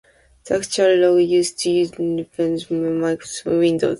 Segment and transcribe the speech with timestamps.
[0.45, 3.89] The actual logo used depends on the version of Microsoft Windows.